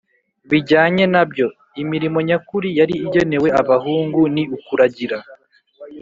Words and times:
bijyanye 0.49 1.03
na 1.13 1.23
byo. 1.29 1.47
Imirimo 1.81 2.17
nyakuri 2.27 2.67
yari 2.79 2.93
igenewe 3.05 3.47
abahungu 3.61 4.21
ni 4.33 4.43
ukuragira 4.57 5.17